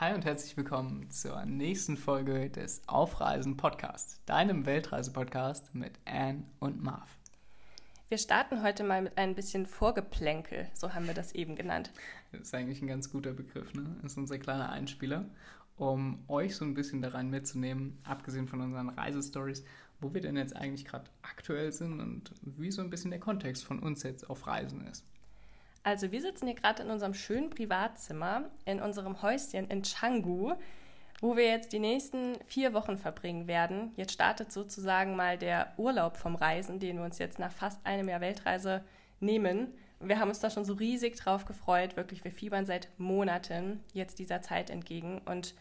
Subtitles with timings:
[0.00, 6.80] Hi und herzlich willkommen zur nächsten Folge des Aufreisen Podcast, deinem Weltreise-Podcast mit Anne und
[6.80, 7.10] Marv.
[8.08, 11.90] Wir starten heute mal mit ein bisschen Vorgeplänkel, so haben wir das eben genannt.
[12.30, 13.96] Das ist eigentlich ein ganz guter Begriff, ne?
[14.00, 15.24] Das ist unser kleiner Einspieler,
[15.76, 19.64] um euch so ein bisschen daran mitzunehmen, abgesehen von unseren Reisestories,
[20.00, 23.64] wo wir denn jetzt eigentlich gerade aktuell sind und wie so ein bisschen der Kontext
[23.64, 25.04] von uns jetzt auf Reisen ist.
[25.82, 30.54] Also wir sitzen hier gerade in unserem schönen Privatzimmer, in unserem Häuschen in Canggu,
[31.20, 33.92] wo wir jetzt die nächsten vier Wochen verbringen werden.
[33.96, 38.08] Jetzt startet sozusagen mal der Urlaub vom Reisen, den wir uns jetzt nach fast einem
[38.08, 38.84] Jahr Weltreise
[39.20, 39.74] nehmen.
[40.00, 41.96] Wir haben uns da schon so riesig drauf gefreut.
[41.96, 45.20] Wirklich, wir fiebern seit Monaten jetzt dieser Zeit entgegen.
[45.24, 45.54] Und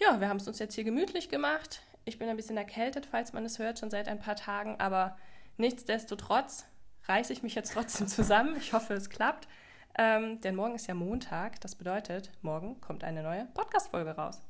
[0.00, 1.82] ja, wir haben es uns jetzt hier gemütlich gemacht.
[2.04, 4.78] Ich bin ein bisschen erkältet, falls man es hört, schon seit ein paar Tagen.
[4.80, 5.16] Aber
[5.56, 6.66] nichtsdestotrotz
[7.04, 8.56] reiße ich mich jetzt trotzdem zusammen.
[8.56, 9.48] Ich hoffe, es klappt.
[9.96, 11.60] Ähm, denn morgen ist ja Montag.
[11.60, 14.40] Das bedeutet, morgen kommt eine neue Podcast-Folge raus.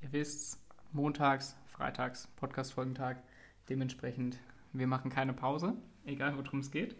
[0.00, 0.58] Ihr wisst,
[0.92, 3.22] montags, freitags, Podcast-Folgentag.
[3.68, 4.38] Dementsprechend,
[4.72, 6.96] wir machen keine Pause, egal worum es geht.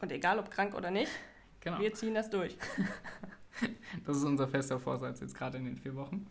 [0.00, 1.10] Und egal ob krank oder nicht,
[1.60, 1.78] Genau.
[1.80, 2.56] wir ziehen das durch.
[4.04, 6.28] Das ist unser fester Vorsatz jetzt gerade in den vier Wochen.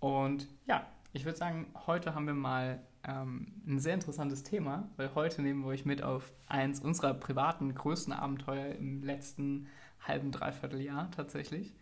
[0.00, 0.84] Und ja,
[1.16, 5.62] ich würde sagen, heute haben wir mal ähm, ein sehr interessantes Thema, weil heute nehmen
[5.62, 9.66] wir euch mit auf eins unserer privaten größten Abenteuer im letzten
[10.06, 11.74] halben, dreiviertel Jahr tatsächlich.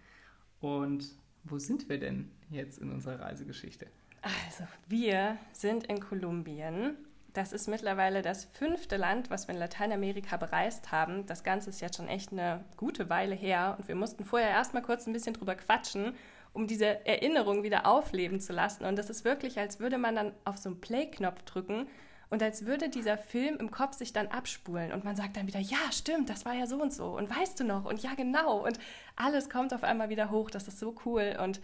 [0.60, 1.04] Und
[1.42, 3.86] wo sind wir denn jetzt in unserer Reisegeschichte?
[4.22, 6.96] Also, wir sind in Kolumbien.
[7.32, 11.26] Das ist mittlerweile das fünfte Land, was wir in Lateinamerika bereist haben.
[11.26, 14.82] Das Ganze ist jetzt schon echt eine gute Weile her und wir mussten vorher erstmal
[14.82, 16.14] kurz ein bisschen drüber quatschen,
[16.54, 18.84] um diese Erinnerung wieder aufleben zu lassen.
[18.84, 21.88] Und das ist wirklich, als würde man dann auf so einen Play-Knopf drücken
[22.30, 24.92] und als würde dieser Film im Kopf sich dann abspulen.
[24.92, 27.16] Und man sagt dann wieder, ja, stimmt, das war ja so und so.
[27.16, 27.84] Und weißt du noch?
[27.84, 28.64] Und ja, genau.
[28.64, 28.78] Und
[29.16, 31.36] alles kommt auf einmal wieder hoch, das ist so cool.
[31.42, 31.60] Und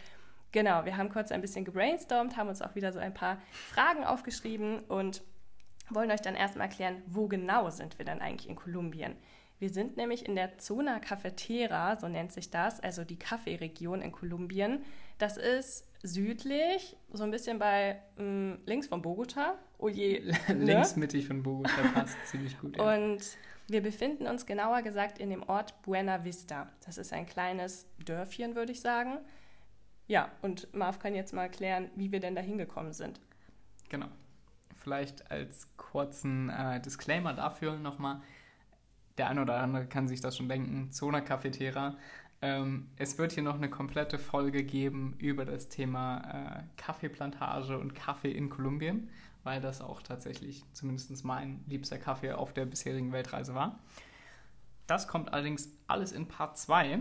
[0.53, 4.05] genau, wir haben kurz ein bisschen gebrainstormt, haben uns auch wieder so ein paar Fragen
[4.05, 5.23] aufgeschrieben und
[5.89, 9.17] wollen euch dann erstmal erklären, wo genau sind wir denn eigentlich in Kolumbien.
[9.61, 14.11] Wir sind nämlich in der Zona Cafetera, so nennt sich das, also die Kaffeeregion in
[14.11, 14.83] Kolumbien.
[15.19, 19.59] Das ist südlich, so ein bisschen bei mh, links von Bogota.
[19.77, 20.55] Oh je, ne?
[20.55, 22.79] Links mittig von Bogota passt ziemlich gut.
[22.79, 22.95] Ja.
[22.95, 23.37] Und
[23.69, 26.73] wir befinden uns genauer gesagt in dem Ort Buena Vista.
[26.87, 29.19] Das ist ein kleines Dörfchen, würde ich sagen.
[30.07, 33.21] Ja, und Marv kann jetzt mal erklären, wie wir denn da hingekommen sind.
[33.91, 34.09] Genau.
[34.75, 38.23] Vielleicht als kurzen äh, Disclaimer dafür nochmal.
[39.19, 40.91] Der eine oder andere kann sich das schon denken.
[40.93, 41.97] Zona Cafetera.
[42.43, 47.95] Ähm, es wird hier noch eine komplette Folge geben über das Thema äh, Kaffeeplantage und
[47.95, 49.11] Kaffee in Kolumbien,
[49.43, 53.79] weil das auch tatsächlich zumindest mein liebster Kaffee auf der bisherigen Weltreise war.
[54.87, 57.01] Das kommt allerdings alles in Part 2.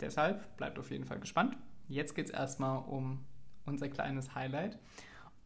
[0.00, 1.56] Deshalb bleibt auf jeden Fall gespannt.
[1.88, 3.24] Jetzt geht es erstmal um
[3.66, 4.78] unser kleines Highlight.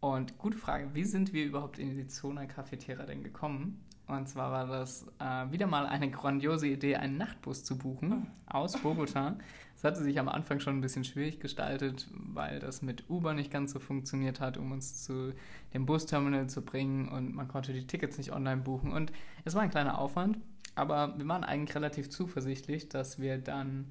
[0.01, 3.83] Und gute Frage, wie sind wir überhaupt in die Zona Cafetera denn gekommen?
[4.07, 8.77] Und zwar war das äh, wieder mal eine grandiose Idee, einen Nachtbus zu buchen aus
[8.77, 9.37] Bogota.
[9.77, 13.51] Es hatte sich am Anfang schon ein bisschen schwierig gestaltet, weil das mit Uber nicht
[13.51, 15.33] ganz so funktioniert hat, um uns zu
[15.73, 18.93] dem Busterminal zu bringen und man konnte die Tickets nicht online buchen.
[18.93, 19.11] Und
[19.47, 20.39] es war ein kleiner Aufwand,
[20.75, 23.91] aber wir waren eigentlich relativ zuversichtlich, dass wir dann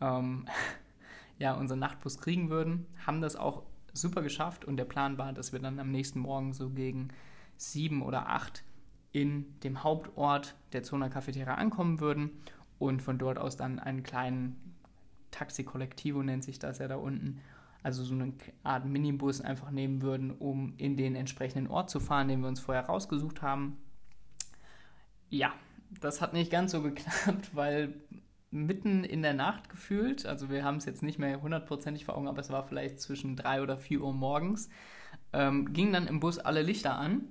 [0.00, 0.46] ähm,
[1.38, 5.52] ja, unseren Nachtbus kriegen würden, haben das auch super geschafft und der Plan war, dass
[5.52, 7.08] wir dann am nächsten Morgen so gegen
[7.56, 8.62] sieben oder acht
[9.12, 12.30] in dem Hauptort der Zona Cafetera ankommen würden
[12.78, 14.56] und von dort aus dann einen kleinen
[15.30, 17.40] Taxi-Kollektivo nennt sich das ja da unten,
[17.82, 18.32] also so eine
[18.62, 22.60] Art Minibus einfach nehmen würden, um in den entsprechenden Ort zu fahren, den wir uns
[22.60, 23.78] vorher rausgesucht haben.
[25.30, 25.52] Ja,
[26.00, 27.94] das hat nicht ganz so geklappt, weil
[28.50, 32.28] mitten in der Nacht gefühlt, also wir haben es jetzt nicht mehr hundertprozentig vor Augen,
[32.28, 34.70] aber es war vielleicht zwischen drei oder vier Uhr morgens,
[35.32, 37.22] ähm, gingen dann im Bus alle Lichter an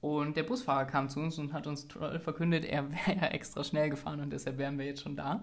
[0.00, 3.64] und der Busfahrer kam zu uns und hat uns toll verkündet, er wäre ja extra
[3.64, 5.42] schnell gefahren und deshalb wären wir jetzt schon da.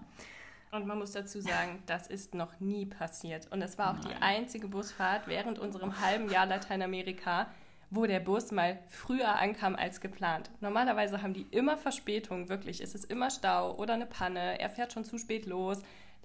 [0.70, 3.50] Und man muss dazu sagen, das ist noch nie passiert.
[3.50, 4.22] Und es war auch die Nein.
[4.22, 7.46] einzige Busfahrt während unserem halben Jahr Lateinamerika,
[7.90, 10.50] wo der Bus mal früher ankam als geplant.
[10.60, 12.82] Normalerweise haben die immer Verspätung, wirklich.
[12.82, 15.78] Es ist immer Stau oder eine Panne, er fährt schon zu spät los.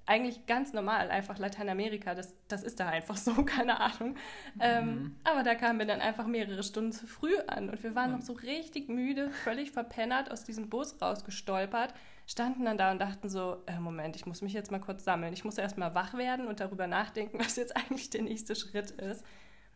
[0.06, 4.16] Eigentlich ganz normal, einfach Lateinamerika, das, das ist da einfach so, keine Ahnung.
[4.60, 8.12] Ähm, aber da kamen wir dann einfach mehrere Stunden zu früh an und wir waren
[8.12, 11.94] noch so richtig müde, völlig verpennert aus diesem Bus rausgestolpert,
[12.28, 15.34] standen dann da und dachten so, äh, Moment, ich muss mich jetzt mal kurz sammeln.
[15.34, 18.92] Ich muss erst mal wach werden und darüber nachdenken, was jetzt eigentlich der nächste Schritt
[18.92, 19.26] ist.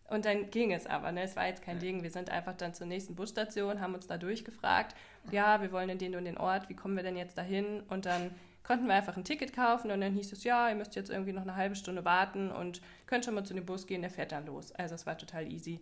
[0.09, 1.23] Und dann ging es aber, ne?
[1.23, 2.01] es war jetzt kein Ding.
[2.01, 4.95] Wir sind einfach dann zur nächsten Busstation, haben uns da durchgefragt,
[5.31, 7.81] ja, wir wollen in den und den Ort, wie kommen wir denn jetzt dahin?
[7.89, 8.31] Und dann
[8.67, 11.31] konnten wir einfach ein Ticket kaufen und dann hieß es, ja, ihr müsst jetzt irgendwie
[11.31, 14.33] noch eine halbe Stunde warten und könnt schon mal zu dem Bus gehen, der fährt
[14.33, 14.73] dann los.
[14.73, 15.79] Also es war total easy.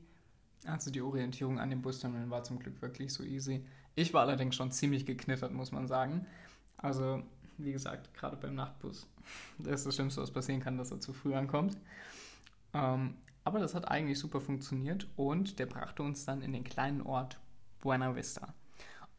[0.68, 3.66] Also die Orientierung an den Busterminalen war zum Glück wirklich so easy.
[3.96, 6.28] Ich war allerdings schon ziemlich geknittert, muss man sagen.
[6.78, 7.24] Also,
[7.58, 9.08] wie gesagt, gerade beim Nachtbus.
[9.58, 11.76] Das ist das Schlimmste, was passieren kann, dass er zu früh ankommt.
[12.76, 17.02] Ähm, aber das hat eigentlich super funktioniert und der brachte uns dann in den kleinen
[17.02, 17.40] Ort
[17.82, 18.54] Buena Vista.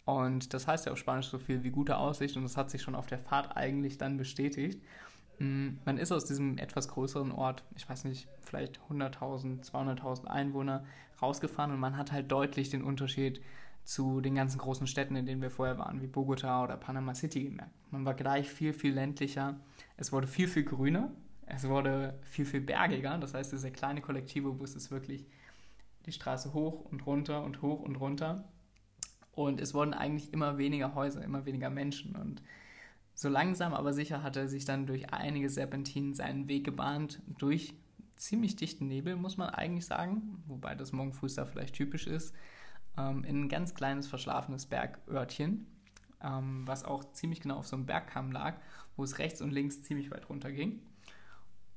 [0.07, 2.81] Und das heißt ja auf Spanisch so viel wie gute Aussicht und das hat sich
[2.81, 4.81] schon auf der Fahrt eigentlich dann bestätigt.
[5.41, 10.85] Mm, Man ist aus diesem etwas größeren Ort, ich weiß nicht, vielleicht 100.000, 200.000 Einwohner
[11.21, 13.43] rausgefahren und man hat halt deutlich den Unterschied
[13.83, 17.43] zu den ganzen großen Städten, in denen wir vorher waren, wie Bogota oder Panama City
[17.43, 17.73] gemerkt.
[17.91, 19.59] Man war gleich viel, viel ländlicher.
[19.97, 21.11] Es wurde viel, viel grüner.
[21.47, 23.19] Es wurde viel, viel bergiger.
[23.19, 25.27] Das heißt, dieser kleine kollektive Bus ist wirklich
[26.05, 28.45] die Straße hoch und runter und hoch und runter.
[29.37, 32.17] Und es wurden eigentlich immer weniger Häuser, immer weniger Menschen.
[32.17, 32.43] Und
[33.15, 37.75] so langsam aber sicher hat er sich dann durch einige Serpentinen seinen Weg gebahnt, durch
[38.17, 42.35] ziemlich dichten Nebel, muss man eigentlich sagen, wobei das morgen früh da vielleicht typisch ist,
[42.97, 45.67] ähm, in ein ganz kleines verschlafenes Bergörtchen,
[46.23, 48.57] ähm, was auch ziemlich genau auf so einem Bergkamm lag,
[48.97, 50.81] wo es rechts und links ziemlich weit runter ging.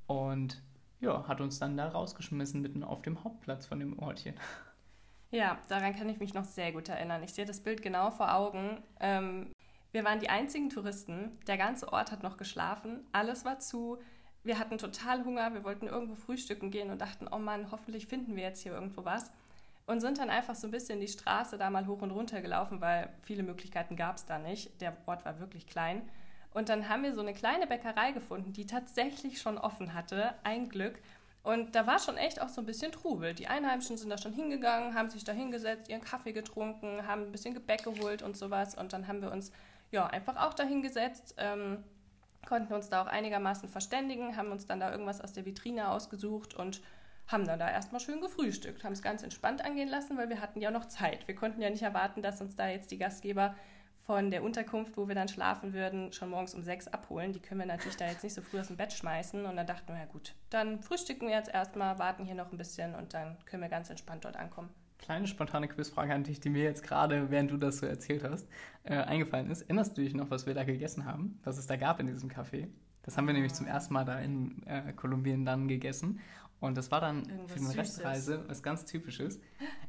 [0.07, 0.63] Und
[1.01, 4.35] ja, hat uns dann da rausgeschmissen, mitten auf dem Hauptplatz von dem Ortchen.
[5.31, 7.21] Ja, daran kann ich mich noch sehr gut erinnern.
[7.23, 8.81] Ich sehe das Bild genau vor Augen.
[8.99, 9.51] Ähm,
[9.91, 11.37] wir waren die einzigen Touristen.
[11.45, 13.05] Der ganze Ort hat noch geschlafen.
[13.11, 13.99] Alles war zu.
[14.43, 15.53] Wir hatten total Hunger.
[15.53, 19.05] Wir wollten irgendwo frühstücken gehen und dachten, oh Mann, hoffentlich finden wir jetzt hier irgendwo
[19.05, 19.31] was.
[19.85, 22.81] Und sind dann einfach so ein bisschen die Straße da mal hoch und runter gelaufen,
[22.81, 24.81] weil viele Möglichkeiten gab es da nicht.
[24.81, 26.09] Der Ort war wirklich klein.
[26.53, 30.33] Und dann haben wir so eine kleine Bäckerei gefunden, die tatsächlich schon offen hatte.
[30.43, 30.99] Ein Glück.
[31.41, 33.33] Und da war schon echt auch so ein bisschen Trubel.
[33.33, 37.31] Die Einheimischen sind da schon hingegangen, haben sich da hingesetzt, ihren Kaffee getrunken, haben ein
[37.31, 38.75] bisschen Gebäck geholt und sowas.
[38.75, 39.51] Und dann haben wir uns
[39.91, 41.83] ja einfach auch da hingesetzt, ähm,
[42.47, 46.53] konnten uns da auch einigermaßen verständigen, haben uns dann da irgendwas aus der Vitrine ausgesucht
[46.53, 46.81] und
[47.27, 50.59] haben dann da erstmal schön gefrühstückt, haben es ganz entspannt angehen lassen, weil wir hatten
[50.61, 51.27] ja noch Zeit.
[51.27, 53.55] Wir konnten ja nicht erwarten, dass uns da jetzt die Gastgeber
[54.09, 57.31] von der Unterkunft, wo wir dann schlafen würden, schon morgens um sechs abholen.
[57.31, 59.45] Die können wir natürlich da jetzt nicht so früh aus dem Bett schmeißen.
[59.45, 62.57] Und dann dachten wir, ja gut, dann frühstycken wir jetzt erstmal, warten hier noch ein
[62.57, 64.69] bisschen und dann können wir ganz entspannt dort ankommen.
[64.97, 68.47] Kleine spontane Quizfrage an dich, die mir jetzt gerade, während du das so erzählt hast,
[68.81, 69.61] äh, eingefallen ist.
[69.61, 71.39] Erinnerst du dich noch, was wir da gegessen haben?
[71.43, 72.67] Was es da gab in diesem Café?
[73.03, 76.19] Das haben wir nämlich zum ersten Mal da in äh, Kolumbien dann gegessen.
[76.59, 77.77] Und das war dann Irgendwas für eine Süßes.
[77.77, 79.39] Restreise was ganz Typisches.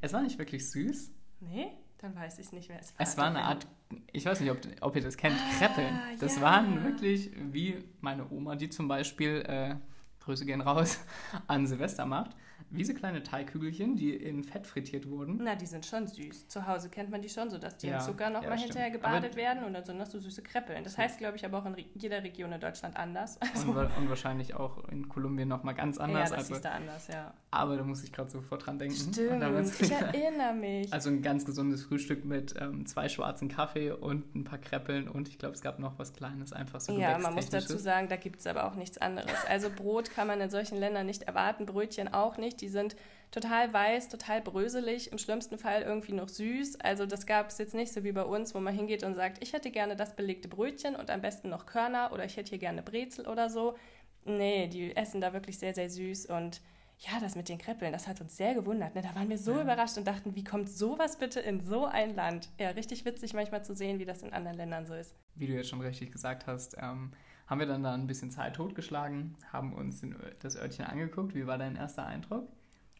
[0.02, 1.11] Es war nicht wirklich süß.
[1.40, 2.81] Nee, dann weiß ich es nicht mehr.
[2.99, 3.67] Es war eine Art,
[4.12, 6.00] ich weiß nicht, ob, ob ihr das kennt, Ah, Kreppeln.
[6.19, 6.43] Das ja.
[6.43, 9.75] waren wirklich wie meine Oma, die zum Beispiel, äh,
[10.20, 11.00] Grüße gehen raus,
[11.47, 12.31] an Silvester macht.
[12.72, 15.40] Wie so kleine Teighügelchen, die in Fett frittiert wurden.
[15.43, 16.46] Na, die sind schon süß.
[16.46, 18.90] Zu Hause kennt man die schon so, dass die Ja, in Zucker nochmal ja, hinterher
[18.90, 20.84] gebadet Aber- werden und dann sind das so süße Kreppeln.
[20.84, 23.38] Das heißt, glaube ich, aber auch in jeder Region in Deutschland anders.
[23.40, 26.31] Also, Und, und wahrscheinlich auch in Kolumbien nochmal ganz anders.
[26.31, 27.34] ja, das also, ist da anders, ja.
[27.50, 28.94] aber da muss ich gerade sofort dran denken.
[28.94, 30.93] Stimmt, ich erinnere mich.
[30.93, 35.28] Also ein ganz gesundes Frühstück mit ähm, zwei schwarzen Kaffee und ein paar Kreppeln und
[35.28, 38.17] ich glaube, es gab noch was Kleines, einfach so Ja, man muss dazu sagen, da
[38.17, 39.44] gibt es aber auch nichts anderes.
[39.49, 42.60] Also Brot kann man in solchen Ländern nicht erwarten, Brötchen auch nicht.
[42.61, 42.97] Die sind
[43.31, 46.81] total weiß, total bröselig, im schlimmsten Fall irgendwie noch süß.
[46.81, 49.43] Also das gab es jetzt nicht so wie bei uns, wo man hingeht und sagt,
[49.43, 52.58] ich hätte gerne das belegte Brötchen und am besten noch Körner oder ich hätte hier
[52.58, 53.77] gerne Brezel oder so.
[54.25, 56.61] Nee, die essen da wirklich sehr, sehr süß und
[56.99, 58.94] ja, das mit den Kreppeln, das hat uns sehr gewundert.
[58.94, 59.01] Ne?
[59.01, 59.63] Da waren wir so Ja.
[59.63, 62.51] überrascht und dachten, wie kommt sowas bitte in so ein Land?
[62.58, 65.15] Ja, richtig witzig manchmal zu sehen, wie das in anderen Ländern so ist.
[65.34, 67.13] Wie du jetzt schon richtig gesagt hast, ähm,
[67.46, 70.05] haben wir dann da ein bisschen Zeit totgeschlagen, haben uns
[70.41, 71.34] das Örtchen angeguckt.
[71.34, 72.46] Wie war dein erster Eindruck?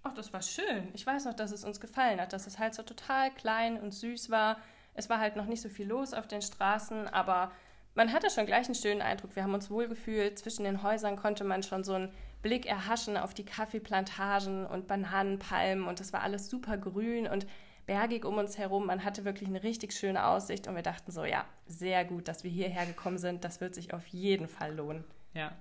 [0.03, 0.89] Ach, das war schön.
[0.95, 3.93] Ich weiß noch, dass es uns gefallen hat, dass es halt so total klein und
[3.93, 4.57] süß war.
[4.95, 7.53] Es war halt noch nicht so viel los auf den Straßen, aber
[7.95, 9.37] man hatte schon gleich einen schönen Eindruck.
[9.37, 10.39] Wir haben uns wohl gefühlt.
[10.39, 15.87] Zwischen den Häusern konnte man schon so einen Blick erhaschen auf die Kaffeeplantagen und Bananenpalmen
[15.87, 17.47] und das war alles super grün und
[17.87, 18.87] bergig um uns herum.
[18.87, 22.45] Man hatte wirklich eine richtig schöne Aussicht und wir dachten so, ja, sehr gut, dass
[22.45, 23.45] wir hierher gekommen sind.
[23.45, 25.05] Das wird sich auf jeden Fall lohnen.
[25.35, 25.53] Ja.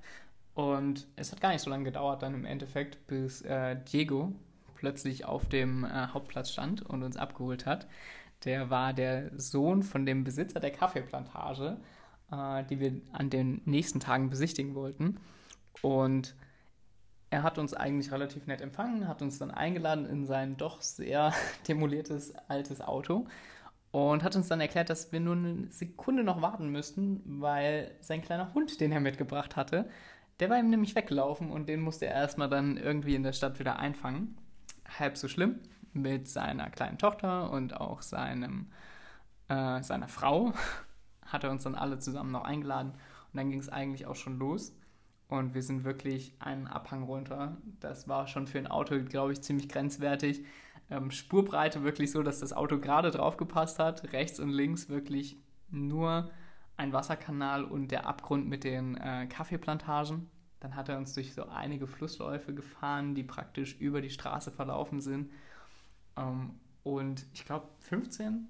[0.59, 4.33] Und es hat gar nicht so lange gedauert dann im Endeffekt, bis äh, Diego
[4.75, 7.87] plötzlich auf dem äh, Hauptplatz stand und uns abgeholt hat.
[8.43, 11.77] Der war der Sohn von dem Besitzer der Kaffeeplantage,
[12.29, 15.21] äh, die wir an den nächsten Tagen besichtigen wollten.
[15.81, 16.35] Und
[17.29, 21.31] er hat uns eigentlich relativ nett empfangen, hat uns dann eingeladen in sein doch sehr
[21.69, 23.27] demoliertes altes Auto
[23.91, 28.21] und hat uns dann erklärt, dass wir nur eine Sekunde noch warten müssten, weil sein
[28.21, 29.89] kleiner Hund, den er mitgebracht hatte,
[30.39, 33.60] der war ihm nämlich weggelaufen und den musste er erstmal dann irgendwie in der Stadt
[33.60, 34.38] wieder einfangen.
[34.98, 35.60] halb so schlimm
[35.93, 38.67] mit seiner kleinen Tochter und auch seinem,
[39.48, 40.53] äh, seiner Frau.
[41.25, 44.39] Hat er uns dann alle zusammen noch eingeladen und dann ging es eigentlich auch schon
[44.39, 44.74] los.
[45.27, 47.58] Und wir sind wirklich einen Abhang runter.
[47.79, 50.43] Das war schon für ein Auto, glaube ich, ziemlich grenzwertig.
[50.89, 54.12] Ähm, Spurbreite wirklich so, dass das Auto gerade drauf gepasst hat.
[54.12, 55.38] Rechts und links wirklich
[55.69, 56.31] nur
[56.79, 60.29] ein Wasserkanal und der Abgrund mit den äh, Kaffeeplantagen.
[60.62, 65.01] Dann hat er uns durch so einige Flussläufe gefahren, die praktisch über die Straße verlaufen
[65.01, 65.29] sind.
[66.15, 66.51] Ähm,
[66.83, 68.48] und ich glaube, 15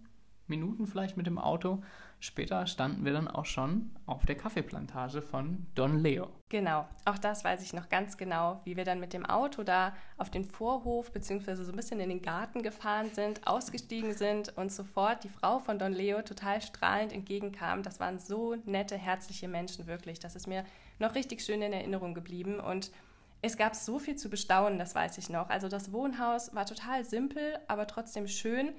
[0.47, 1.81] Minuten vielleicht mit dem Auto.
[2.21, 6.27] Später standen wir dann auch schon auf der Kaffeeplantage von Don Leo.
[6.49, 9.93] Genau, auch das weiß ich noch ganz genau, wie wir dann mit dem Auto da
[10.17, 14.69] auf den Vorhof beziehungsweise so ein bisschen in den Garten gefahren sind, ausgestiegen sind und
[14.69, 17.83] sofort die Frau von Don Leo total strahlend entgegenkam.
[17.83, 20.19] Das waren so nette, herzliche Menschen wirklich.
[20.19, 20.65] Das ist mir
[20.99, 22.91] noch richtig schön in Erinnerung geblieben und
[23.41, 25.49] es gab so viel zu bestaunen, das weiß ich noch.
[25.49, 28.73] Also das Wohnhaus war total simpel, aber trotzdem schön.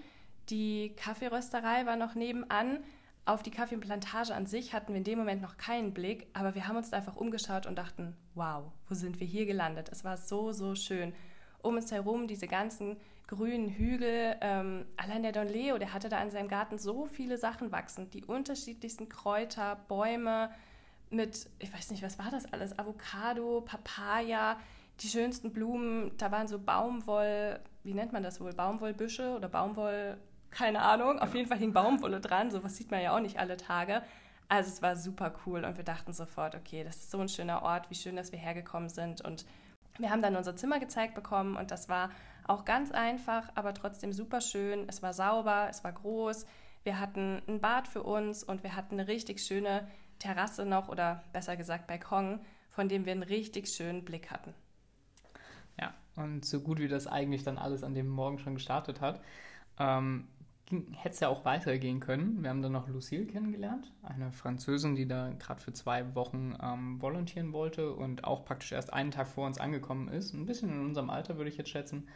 [0.51, 2.81] Die Kaffeerösterei war noch nebenan.
[3.25, 6.67] Auf die Kaffeeplantage an sich hatten wir in dem Moment noch keinen Blick, aber wir
[6.67, 9.89] haben uns einfach umgeschaut und dachten, wow, wo sind wir hier gelandet?
[9.93, 11.13] Es war so, so schön.
[11.63, 12.97] Um uns herum diese ganzen
[13.31, 14.37] grünen Hügel.
[14.41, 18.11] Ähm, allein der Don Leo, der hatte da in seinem Garten so viele Sachen wachsen.
[18.11, 20.51] Die unterschiedlichsten Kräuter, Bäume
[21.11, 22.79] mit, ich weiß nicht, was war das alles?
[22.79, 24.59] Avocado, Papaya,
[25.01, 26.13] die schönsten Blumen.
[26.19, 28.53] Da waren so Baumwoll, wie nennt man das wohl?
[28.53, 30.19] Baumwollbüsche oder Baumwoll
[30.51, 31.19] keine Ahnung.
[31.19, 32.51] Auf jeden Fall hing Baumwolle dran.
[32.51, 34.03] Sowas sieht man ja auch nicht alle Tage.
[34.49, 37.63] Also es war super cool und wir dachten sofort, okay, das ist so ein schöner
[37.63, 39.21] Ort, wie schön, dass wir hergekommen sind.
[39.21, 39.47] Und
[39.99, 42.11] wir haben dann unser Zimmer gezeigt bekommen und das war
[42.49, 44.89] auch ganz einfach, aber trotzdem super schön.
[44.89, 46.47] Es war sauber, es war groß.
[46.83, 49.87] Wir hatten ein Bad für uns und wir hatten eine richtig schöne
[50.19, 52.41] Terrasse noch oder besser gesagt Balkon,
[52.71, 54.55] von dem wir einen richtig schönen Blick hatten.
[55.79, 59.21] Ja, und so gut wie das eigentlich dann alles an dem Morgen schon gestartet hat,
[59.79, 60.27] ähm,
[60.71, 62.43] hätte es ja auch weitergehen können.
[62.43, 67.01] Wir haben dann noch Lucille kennengelernt, eine Französin, die da gerade für zwei Wochen ähm,
[67.01, 70.33] volontieren wollte und auch praktisch erst einen Tag vor uns angekommen ist.
[70.33, 72.09] Ein bisschen in unserem Alter, würde ich jetzt schätzen.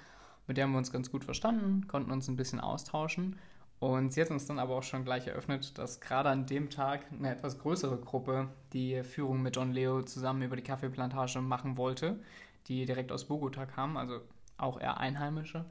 [0.47, 3.37] Mit der haben wir uns ganz gut verstanden, konnten uns ein bisschen austauschen.
[3.81, 7.05] Und sie hat uns dann aber auch schon gleich eröffnet, dass gerade an dem Tag
[7.13, 12.21] eine etwas größere Gruppe die Führung mit Don Leo zusammen über die Kaffeeplantage machen wollte,
[12.67, 14.21] die direkt aus Bogota kam, also
[14.57, 15.65] auch eher Einheimische.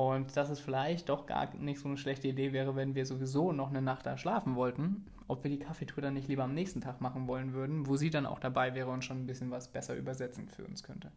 [0.00, 3.52] Und dass es vielleicht doch gar nicht so eine schlechte Idee wäre, wenn wir sowieso
[3.52, 6.80] noch eine Nacht da schlafen wollten, ob wir die Kaffeetour dann nicht lieber am nächsten
[6.80, 9.68] Tag machen wollen würden, wo sie dann auch dabei wäre und schon ein bisschen was
[9.68, 11.12] besser übersetzen für uns könnte.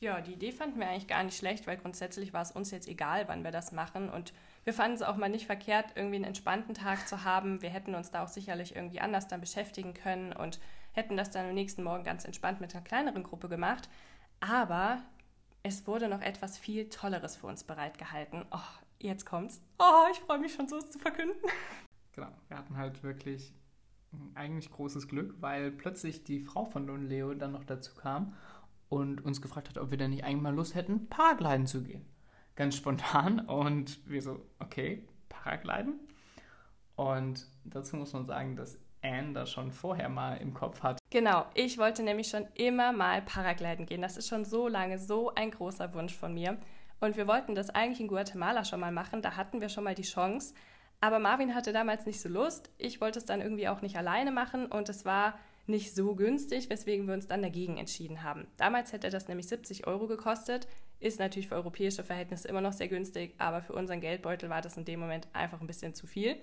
[0.00, 2.88] Ja, die Idee fanden wir eigentlich gar nicht schlecht, weil grundsätzlich war es uns jetzt
[2.88, 4.08] egal, wann wir das machen.
[4.08, 4.32] Und
[4.64, 7.60] wir fanden es auch mal nicht verkehrt, irgendwie einen entspannten Tag zu haben.
[7.60, 10.60] Wir hätten uns da auch sicherlich irgendwie anders dann beschäftigen können und
[10.92, 13.90] hätten das dann am nächsten Morgen ganz entspannt mit einer kleineren Gruppe gemacht.
[14.40, 15.02] Aber
[15.62, 18.44] es wurde noch etwas viel Tolleres für uns bereitgehalten.
[18.50, 18.58] Oh,
[18.98, 19.60] jetzt kommt's.
[19.78, 21.40] Oh, ich freue mich schon so, es zu verkünden.
[22.12, 23.54] Genau, wir hatten halt wirklich
[24.34, 28.34] eigentlich großes Glück, weil plötzlich die Frau von Don Leo dann noch dazu kam
[28.88, 32.04] und uns gefragt hat, ob wir denn nicht eigentlich mal Lust hätten, Paragliden zu gehen.
[32.54, 36.00] Ganz spontan und wir so, okay, Paragliden.
[36.96, 40.98] Und dazu muss man sagen, dass Anne das schon vorher mal im Kopf hat.
[41.10, 44.02] Genau, ich wollte nämlich schon immer mal Paragliden gehen.
[44.02, 46.58] Das ist schon so lange so ein großer Wunsch von mir.
[47.00, 49.22] Und wir wollten das eigentlich in Guatemala schon mal machen.
[49.22, 50.54] Da hatten wir schon mal die Chance.
[51.00, 52.70] Aber Marvin hatte damals nicht so Lust.
[52.78, 56.70] Ich wollte es dann irgendwie auch nicht alleine machen und es war nicht so günstig,
[56.70, 58.46] weswegen wir uns dann dagegen entschieden haben.
[58.56, 60.68] Damals hätte das nämlich 70 Euro gekostet.
[61.00, 64.76] Ist natürlich für europäische Verhältnisse immer noch sehr günstig, aber für unseren Geldbeutel war das
[64.76, 66.36] in dem Moment einfach ein bisschen zu viel.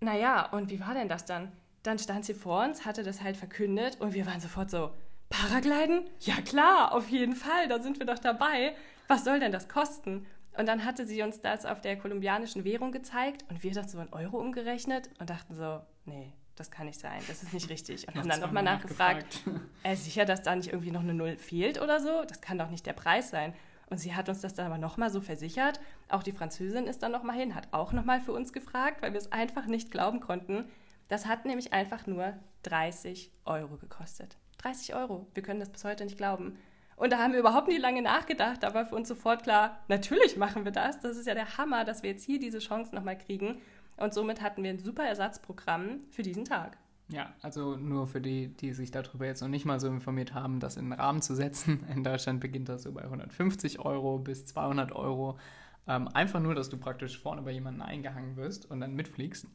[0.00, 1.52] Naja, und wie war denn das dann?
[1.82, 4.90] Dann stand sie vor uns, hatte das halt verkündet und wir waren sofort so,
[5.28, 6.06] Paragliden?
[6.20, 8.74] Ja klar, auf jeden Fall, da sind wir doch dabei.
[9.08, 10.26] Was soll denn das kosten?
[10.56, 14.00] Und dann hatte sie uns das auf der kolumbianischen Währung gezeigt und wir das so
[14.00, 18.08] in Euro umgerechnet und dachten so, nee, das kann nicht sein, das ist nicht richtig.
[18.08, 19.42] Und haben dann nochmal nachgefragt,
[19.82, 22.24] äh, sicher, dass da nicht irgendwie noch eine Null fehlt oder so?
[22.26, 23.52] Das kann doch nicht der Preis sein.
[23.88, 25.80] Und sie hat uns das dann aber nochmal so versichert.
[26.08, 29.20] Auch die Französin ist dann nochmal hin, hat auch nochmal für uns gefragt, weil wir
[29.20, 30.68] es einfach nicht glauben konnten.
[31.08, 34.36] Das hat nämlich einfach nur 30 Euro gekostet.
[34.58, 35.26] 30 Euro.
[35.34, 36.58] Wir können das bis heute nicht glauben.
[36.96, 38.62] Und da haben wir überhaupt nicht lange nachgedacht.
[38.62, 40.98] Da war für uns sofort klar, natürlich machen wir das.
[41.00, 43.60] Das ist ja der Hammer, dass wir jetzt hier diese Chance nochmal kriegen.
[43.98, 46.78] Und somit hatten wir ein super Ersatzprogramm für diesen Tag.
[47.08, 50.58] Ja, also nur für die, die sich darüber jetzt noch nicht mal so informiert haben,
[50.58, 51.86] das in den Rahmen zu setzen.
[51.94, 55.38] In Deutschland beginnt das so bei 150 Euro bis 200 Euro.
[55.86, 59.46] Ähm, einfach nur, dass du praktisch vorne bei jemandem eingehangen wirst und dann mitfliegst.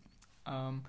[0.47, 0.83] Ähm,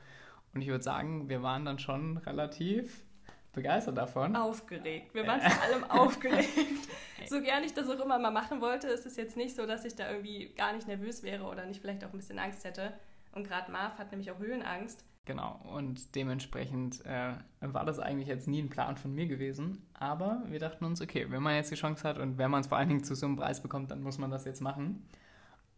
[0.55, 3.05] und ich würde sagen, wir waren dann schon relativ
[3.53, 4.37] begeistert davon.
[4.37, 5.15] Aufgeregt.
[5.15, 6.89] Wir waren vor allem aufgeregt.
[7.29, 9.85] So gern ich das auch immer mal machen wollte, ist es jetzt nicht so, dass
[9.85, 12.93] ich da irgendwie gar nicht nervös wäre oder nicht vielleicht auch ein bisschen Angst hätte.
[13.33, 15.05] Und gerade Marv hat nämlich auch Höhenangst.
[15.25, 19.87] Genau, und dementsprechend äh, war das eigentlich jetzt nie ein Plan von mir gewesen.
[19.95, 22.67] Aber wir dachten uns, okay, wenn man jetzt die Chance hat und wenn man es
[22.67, 25.07] vor allen Dingen zu so einem Preis bekommt, dann muss man das jetzt machen.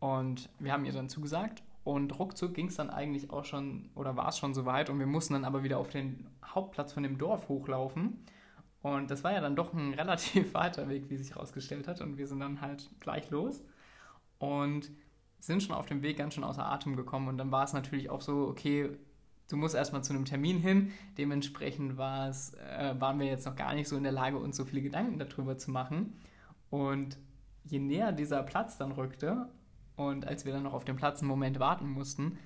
[0.00, 4.16] Und wir haben ihr dann zugesagt und ruckzuck ging es dann eigentlich auch schon, oder
[4.16, 7.18] war es schon soweit und wir mussten dann aber wieder auf den Hauptplatz von dem
[7.18, 8.24] Dorf hochlaufen.
[8.80, 12.00] Und das war ja dann doch ein relativ weiter Weg, wie sich herausgestellt hat.
[12.00, 13.62] Und wir sind dann halt gleich los
[14.38, 14.90] und
[15.38, 17.28] sind schon auf dem Weg ganz schön außer Atem gekommen.
[17.28, 18.96] Und dann war es natürlich auch so, okay,
[19.48, 20.92] du musst erstmal zu einem Termin hin.
[21.18, 24.82] Dementsprechend äh, waren wir jetzt noch gar nicht so in der Lage, uns so viele
[24.82, 26.18] Gedanken darüber zu machen.
[26.70, 27.18] Und
[27.64, 29.48] je näher dieser Platz dann rückte
[29.96, 32.38] und als wir dann noch auf dem Platz einen Moment warten mussten,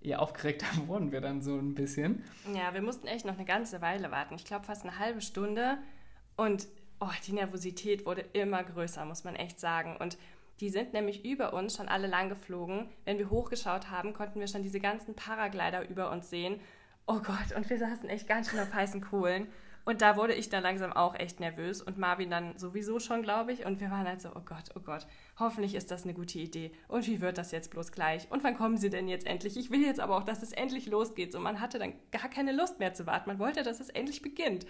[0.00, 2.24] je aufgeregter wurden wir dann so ein bisschen.
[2.54, 4.34] Ja, wir mussten echt noch eine ganze Weile warten.
[4.34, 5.78] Ich glaube fast eine halbe Stunde.
[6.36, 6.66] Und
[7.00, 9.96] oh, die Nervosität wurde immer größer, muss man echt sagen.
[9.96, 10.18] Und
[10.60, 12.88] die sind nämlich über uns schon alle lang geflogen.
[13.04, 16.60] Wenn wir hochgeschaut haben, konnten wir schon diese ganzen Paraglider über uns sehen.
[17.06, 19.48] Oh Gott, und wir saßen echt ganz schön auf heißen Kohlen.
[19.86, 23.52] Und da wurde ich dann langsam auch echt nervös und Marvin dann sowieso schon, glaube
[23.52, 23.64] ich.
[23.64, 25.06] Und wir waren halt so, oh Gott, oh Gott,
[25.38, 26.72] hoffentlich ist das eine gute Idee.
[26.88, 28.28] Und wie wird das jetzt bloß gleich?
[28.32, 29.56] Und wann kommen sie denn jetzt endlich?
[29.56, 31.30] Ich will jetzt aber auch, dass es endlich losgeht.
[31.30, 33.30] So, man hatte dann gar keine Lust mehr zu warten.
[33.30, 34.66] Man wollte, dass es endlich beginnt.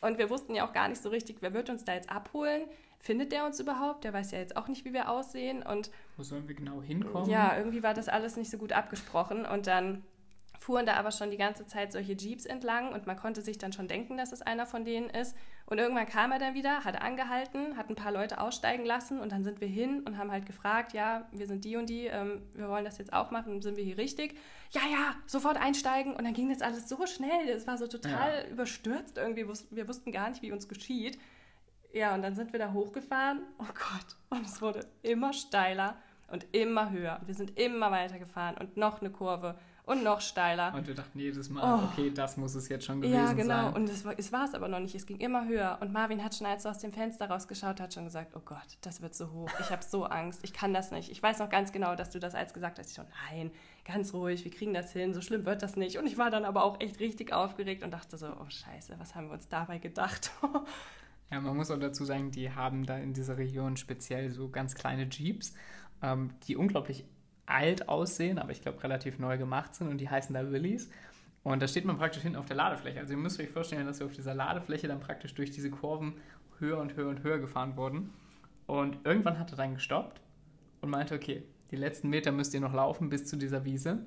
[0.00, 2.62] Und wir wussten ja auch gar nicht so richtig, wer wird uns da jetzt abholen?
[2.98, 4.04] Findet der uns überhaupt?
[4.04, 5.62] Der weiß ja jetzt auch nicht, wie wir aussehen.
[5.62, 7.28] Und Wo sollen wir genau hinkommen?
[7.30, 9.44] ja, irgendwie war das alles nicht so gut abgesprochen.
[9.46, 10.02] Und dann
[10.66, 13.72] fuhren da aber schon die ganze Zeit solche Jeeps entlang und man konnte sich dann
[13.72, 15.36] schon denken, dass es einer von denen ist.
[15.66, 19.30] Und irgendwann kam er dann wieder, hat angehalten, hat ein paar Leute aussteigen lassen und
[19.30, 22.42] dann sind wir hin und haben halt gefragt, ja, wir sind die und die, ähm,
[22.54, 24.36] wir wollen das jetzt auch machen, sind wir hier richtig?
[24.72, 28.48] Ja, ja, sofort einsteigen und dann ging das alles so schnell, es war so total
[28.50, 31.16] überstürzt irgendwie, wir wussten gar nicht, wie uns geschieht.
[31.92, 35.96] Ja, und dann sind wir da hochgefahren, oh Gott, und es wurde immer steiler
[36.26, 37.18] und immer höher.
[37.20, 39.56] Und wir sind immer weiter gefahren und noch eine Kurve
[39.86, 40.74] und noch steiler.
[40.74, 41.84] Und wir dachten jedes Mal, Oh.
[41.90, 43.70] okay, das muss es jetzt schon gewesen Ja, genau.
[43.70, 43.74] sein.
[43.74, 44.94] Und es war, es war es aber noch nicht.
[44.94, 45.78] Es ging immer höher.
[45.80, 48.66] Und Marvin hat schon, als er aus dem Fenster rausgeschaut hat, schon gesagt, oh Gott,
[48.82, 49.48] das wird so hoch.
[49.60, 50.40] Ich habe so Angst.
[50.42, 51.10] Ich kann das nicht.
[51.10, 52.88] Ich weiß noch ganz genau, dass du das als gesagt hast.
[52.90, 53.50] Ich so, nein,
[53.84, 55.14] ganz ruhig, wir kriegen das hin.
[55.14, 55.98] So schlimm wird das nicht.
[55.98, 59.14] Und ich war dann aber auch echt richtig aufgeregt und dachte so, oh Scheiße, was
[59.14, 60.30] haben wir uns dabei gedacht?
[61.28, 64.76] Ja, man muss auch dazu sagen, die haben da in dieser Region speziell so ganz
[64.76, 65.54] kleine Jeeps,
[66.00, 67.04] ähm, die unglaublich
[67.46, 70.90] alt aussehen, aber ich glaube relativ neu gemacht sind und die heißen da Willys.
[71.42, 72.98] Und da steht man praktisch hinten auf der Ladefläche.
[72.98, 76.14] Also ihr müsst euch vorstellen, dass wir auf dieser Ladefläche dann praktisch durch diese Kurven
[76.58, 78.10] höher und höher und höher gefahren wurden.
[78.66, 80.20] Und irgendwann hat er dann gestoppt
[80.80, 84.04] und meinte, okay, die letzten Meter müsst ihr noch laufen bis zu dieser Wiese.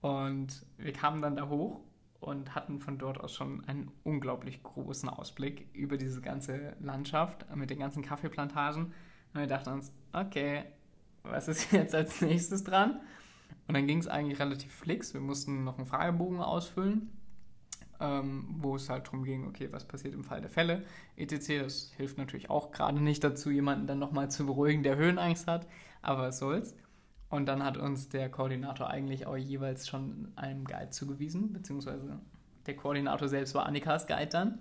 [0.00, 1.80] Und wir kamen dann da hoch
[2.20, 7.70] und hatten von dort aus schon einen unglaublich großen Ausblick über diese ganze Landschaft mit
[7.70, 8.86] den ganzen Kaffeeplantagen.
[9.34, 10.64] Und wir dachten uns, okay,
[11.30, 13.00] was ist jetzt als nächstes dran?
[13.68, 15.12] Und dann ging es eigentlich relativ fix.
[15.14, 17.10] Wir mussten noch einen Fragebogen ausfüllen,
[18.00, 20.84] ähm, wo es halt darum ging, okay, was passiert im Fall der Fälle,
[21.16, 21.62] etc.
[21.62, 25.66] Das hilft natürlich auch gerade nicht dazu, jemanden dann nochmal zu beruhigen, der Höhenangst hat,
[26.02, 26.76] aber was soll's.
[27.28, 32.20] Und dann hat uns der Koordinator eigentlich auch jeweils schon einen Guide zugewiesen, beziehungsweise
[32.66, 34.58] der Koordinator selbst war Annikas Guide dann.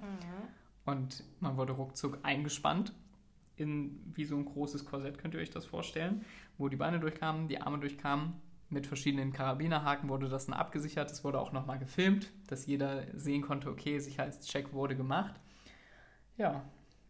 [0.85, 2.93] Und man wurde ruckzuck eingespannt
[3.57, 6.25] in wie so ein großes Korsett, könnt ihr euch das vorstellen,
[6.57, 8.33] wo die Beine durchkamen, die Arme durchkamen.
[8.69, 11.11] Mit verschiedenen Karabinerhaken wurde das dann abgesichert.
[11.11, 15.39] Es wurde auch nochmal gefilmt, dass jeder sehen konnte, okay, Sicherheitscheck wurde gemacht.
[16.35, 16.65] Ja,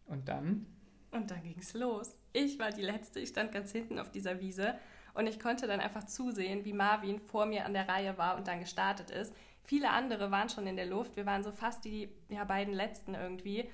[0.06, 0.66] und dann
[1.10, 2.16] Und dann ging es los.
[2.32, 4.74] Ich war die Letzte, ich stand ganz hinten auf dieser Wiese
[5.14, 8.46] und ich konnte dann einfach zusehen, wie Marvin vor mir an der Reihe war und
[8.46, 9.34] dann gestartet ist.
[9.64, 13.14] Viele andere waren schon in der Luft, wir waren so fast die ja, beiden Letzten
[13.14, 13.68] irgendwie.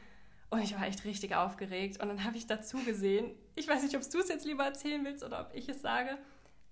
[0.52, 2.02] Und ich war echt richtig aufgeregt.
[2.02, 5.02] Und dann habe ich dazu gesehen, ich weiß nicht, ob du es jetzt lieber erzählen
[5.02, 6.18] willst oder ob ich es sage,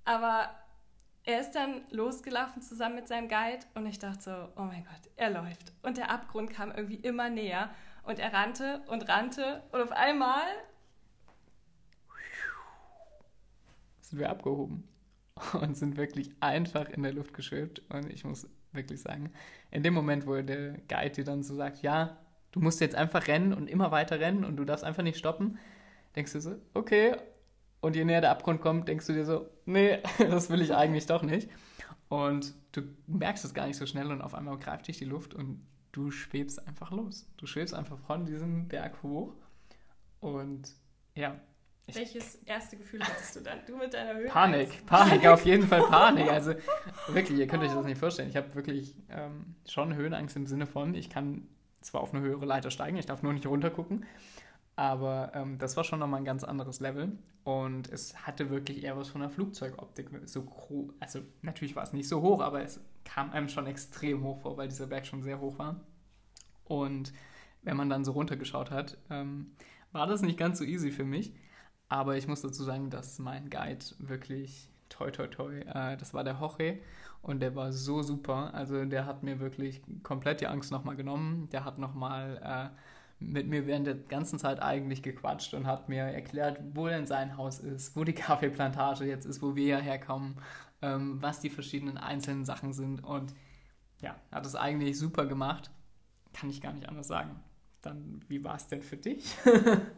[0.05, 0.51] aber
[1.25, 5.11] er ist dann losgelaufen zusammen mit seinem Guide und ich dachte so, oh mein Gott,
[5.17, 5.73] er läuft.
[5.83, 7.71] Und der Abgrund kam irgendwie immer näher
[8.03, 10.45] und er rannte und rannte und auf einmal
[14.03, 14.87] sind wir abgehoben
[15.59, 17.81] und sind wirklich einfach in der Luft geschwebt.
[17.89, 19.33] Und ich muss wirklich sagen,
[19.71, 22.19] in dem Moment, wo der Guide dir dann so sagt, ja,
[22.53, 25.59] du musst jetzt einfach rennen und immer weiter rennen und du darfst einfach nicht stoppen,
[26.17, 27.17] denkst du so, okay.
[27.81, 31.07] Und je näher der Abgrund kommt, denkst du dir so, nee, das will ich eigentlich
[31.07, 31.49] doch nicht.
[32.09, 35.33] Und du merkst es gar nicht so schnell und auf einmal greift dich die Luft
[35.35, 37.29] und du schwebst einfach los.
[37.37, 39.35] Du schwebst einfach von diesem Berg hoch.
[40.21, 40.75] Und
[41.15, 41.41] ja,
[41.95, 43.59] Welches erste Gefühl hattest du dann?
[43.67, 44.29] Du mit deiner Höhe?
[44.29, 46.31] Panik, Panik, auf jeden Fall Panik.
[46.31, 46.55] Also
[47.09, 48.29] wirklich, ihr könnt euch das nicht vorstellen.
[48.29, 51.49] Ich habe wirklich ähm, schon Höhenangst im Sinne von, ich kann
[51.81, 54.05] zwar auf eine höhere Leiter steigen, ich darf nur nicht runtergucken.
[54.77, 57.19] Aber ähm, das war schon nochmal ein ganz anderes Level.
[57.45, 60.11] Und es hatte wirklich eher was von der Flugzeugoptik.
[60.25, 60.47] So
[61.01, 64.57] also natürlich war es nicht so hoch, aber es kam einem schon extrem hoch vor,
[64.57, 65.81] weil dieser Berg schon sehr hoch war.
[66.65, 67.13] Und
[67.63, 69.53] wenn man dann so runtergeschaut hat, ähm,
[69.93, 71.35] war das nicht ganz so easy für mich.
[71.89, 76.25] Aber ich muss dazu sagen, dass mein Guide wirklich toi toi toi, äh, das war
[76.25, 76.79] der Jorge
[77.23, 78.55] und der war so super.
[78.55, 81.49] Also der hat mir wirklich komplett die Angst nochmal genommen.
[81.51, 82.77] Der hat nochmal äh,
[83.19, 87.37] mit mir während der ganzen Zeit eigentlich gequatscht und hat mir erklärt, wo denn sein
[87.37, 90.37] Haus ist, wo die Kaffeeplantage jetzt ist, wo wir ja herkommen,
[90.81, 93.05] ähm, was die verschiedenen einzelnen Sachen sind.
[93.05, 93.35] Und
[94.01, 95.71] ja, hat es eigentlich super gemacht.
[96.33, 97.39] Kann ich gar nicht anders sagen.
[97.83, 99.35] Dann, wie war es denn für dich?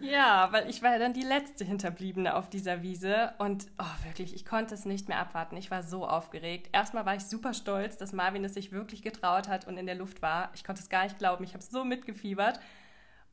[0.00, 4.34] ja, weil ich war ja dann die letzte Hinterbliebene auf dieser Wiese und oh, wirklich,
[4.34, 5.56] ich konnte es nicht mehr abwarten.
[5.56, 6.68] Ich war so aufgeregt.
[6.72, 9.96] Erstmal war ich super stolz, dass Marvin es sich wirklich getraut hat und in der
[9.96, 10.50] Luft war.
[10.54, 11.42] Ich konnte es gar nicht glauben.
[11.42, 12.60] Ich habe so mitgefiebert.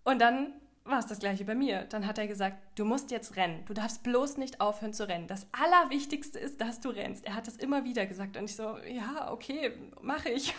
[0.04, 0.54] Und dann
[0.90, 1.84] war es das gleiche bei mir.
[1.84, 3.64] Dann hat er gesagt, du musst jetzt rennen.
[3.66, 5.28] Du darfst bloß nicht aufhören zu rennen.
[5.28, 7.26] Das Allerwichtigste ist, dass du rennst.
[7.26, 10.56] Er hat das immer wieder gesagt und ich so, ja, okay, mache ich.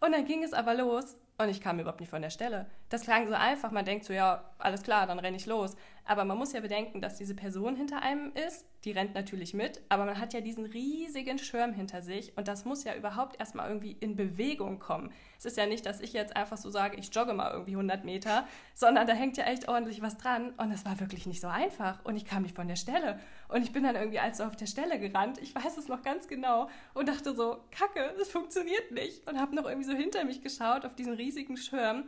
[0.00, 2.66] Und dann ging es aber los und ich kam überhaupt nicht von der Stelle.
[2.88, 3.70] Das klang so einfach.
[3.70, 5.76] Man denkt so, ja, alles klar, dann renne ich los.
[6.08, 8.64] Aber man muss ja bedenken, dass diese Person hinter einem ist.
[8.84, 12.64] Die rennt natürlich mit, aber man hat ja diesen riesigen Schirm hinter sich und das
[12.64, 15.12] muss ja überhaupt erstmal irgendwie in Bewegung kommen.
[15.36, 18.04] Es ist ja nicht, dass ich jetzt einfach so sage, ich jogge mal irgendwie 100
[18.04, 21.48] Meter, sondern da hängt ja echt ordentlich was dran und es war wirklich nicht so
[21.48, 23.20] einfach und ich kam nicht von der Stelle.
[23.48, 26.26] Und ich bin dann irgendwie als auf der Stelle gerannt, ich weiß es noch ganz
[26.26, 30.40] genau und dachte so, kacke, das funktioniert nicht und habe noch irgendwie so hinter mich
[30.40, 32.04] geschaut auf diesen riesigen Schirm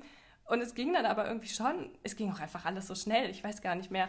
[0.51, 3.43] und es ging dann aber irgendwie schon, es ging auch einfach alles so schnell, ich
[3.43, 4.09] weiß gar nicht mehr.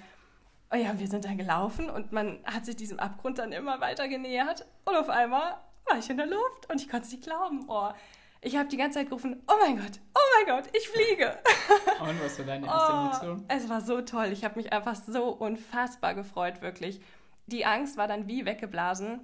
[0.74, 4.08] Oh ja, wir sind dann gelaufen und man hat sich diesem Abgrund dann immer weiter
[4.08, 7.66] genähert und auf einmal war ich in der Luft und ich konnte es nicht glauben.
[7.68, 7.90] Oh,
[8.44, 11.38] ich habe die ganze Zeit gerufen, oh mein Gott, oh mein Gott, ich fliege.
[12.02, 13.46] Und was war deine erste oh, Emotion?
[13.48, 14.30] Es war so toll.
[14.32, 17.02] Ich habe mich einfach so unfassbar gefreut, wirklich.
[17.46, 19.20] Die Angst war dann wie weggeblasen.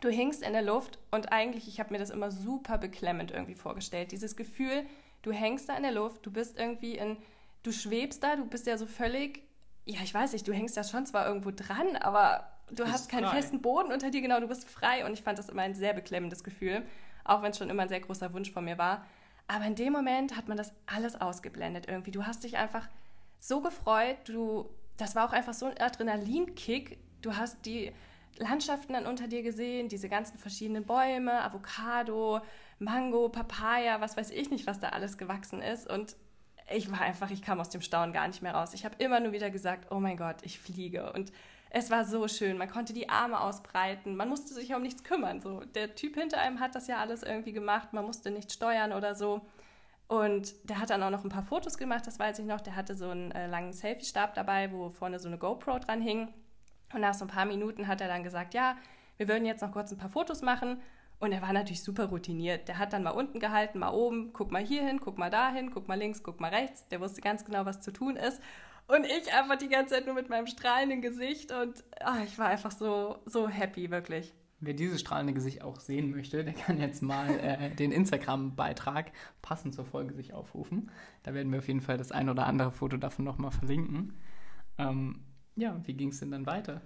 [0.00, 3.56] Du hingst in der Luft und eigentlich, ich habe mir das immer super beklemmend irgendwie
[3.56, 4.12] vorgestellt.
[4.12, 4.86] Dieses Gefühl,
[5.22, 7.16] du hängst da in der Luft, du bist irgendwie in,
[7.62, 9.42] du schwebst da, du bist ja so völlig,
[9.84, 13.26] ja, ich weiß nicht, du hängst da schon zwar irgendwo dran, aber du hast keinen
[13.26, 13.36] frei.
[13.36, 15.92] festen Boden unter dir, genau, du bist frei und ich fand das immer ein sehr
[15.92, 16.82] beklemmendes Gefühl,
[17.24, 19.04] auch wenn es schon immer ein sehr großer Wunsch von mir war.
[19.48, 22.10] Aber in dem Moment hat man das alles ausgeblendet irgendwie.
[22.10, 22.88] Du hast dich einfach
[23.38, 26.98] so gefreut, du, das war auch einfach so ein Adrenalinkick.
[27.22, 27.92] Du hast die
[28.38, 32.40] Landschaften dann unter dir gesehen, diese ganzen verschiedenen Bäume, Avocado,
[32.82, 35.88] Mango, Papaya, was weiß ich nicht, was da alles gewachsen ist.
[35.88, 36.16] Und
[36.70, 38.74] ich war einfach, ich kam aus dem Staunen gar nicht mehr raus.
[38.74, 41.12] Ich habe immer nur wieder gesagt, oh mein Gott, ich fliege.
[41.12, 41.32] Und
[41.70, 42.58] es war so schön.
[42.58, 44.16] Man konnte die Arme ausbreiten.
[44.16, 45.40] Man musste sich um nichts kümmern.
[45.40, 47.92] So, der Typ hinter einem hat das ja alles irgendwie gemacht.
[47.92, 49.40] Man musste nicht steuern oder so.
[50.08, 52.60] Und der hat dann auch noch ein paar Fotos gemacht, das weiß ich noch.
[52.60, 56.28] Der hatte so einen äh, langen Selfie-Stab dabei, wo vorne so eine GoPro dran hing.
[56.92, 58.76] Und nach so ein paar Minuten hat er dann gesagt, ja,
[59.16, 60.82] wir würden jetzt noch kurz ein paar Fotos machen.
[61.22, 62.66] Und er war natürlich super routiniert.
[62.66, 65.70] Der hat dann mal unten gehalten, mal oben, guck mal hier hin, guck mal dahin,
[65.70, 66.88] guck mal links, guck mal rechts.
[66.88, 68.42] Der wusste ganz genau, was zu tun ist.
[68.88, 72.48] Und ich einfach die ganze Zeit nur mit meinem strahlenden Gesicht und oh, ich war
[72.48, 74.34] einfach so, so happy, wirklich.
[74.58, 79.76] Wer dieses strahlende Gesicht auch sehen möchte, der kann jetzt mal äh, den Instagram-Beitrag passend
[79.76, 80.90] zur Folge sich aufrufen.
[81.22, 84.18] Da werden wir auf jeden Fall das ein oder andere Foto davon nochmal verlinken.
[84.76, 85.20] Ähm,
[85.54, 86.82] ja, wie ging es denn dann weiter?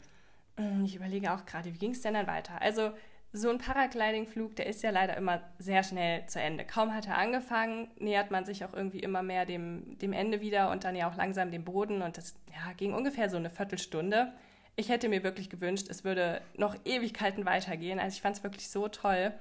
[0.84, 2.60] Ich überlege auch gerade, wie ging es denn dann weiter?
[2.60, 2.92] Also
[3.32, 6.64] so ein Paragliding-Flug, der ist ja leider immer sehr schnell zu Ende.
[6.64, 10.70] Kaum hat er angefangen, nähert man sich auch irgendwie immer mehr dem, dem Ende wieder
[10.70, 12.02] und dann ja auch langsam dem Boden.
[12.02, 14.32] Und das ja, ging ungefähr so eine Viertelstunde.
[14.76, 17.98] Ich hätte mir wirklich gewünscht, es würde noch Ewigkeiten weitergehen.
[17.98, 19.32] Also ich fand es wirklich so toll.